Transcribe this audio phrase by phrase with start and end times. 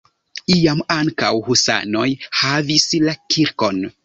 [0.53, 2.07] Iam ankaŭ husanoj
[2.41, 3.85] havis la kirkon.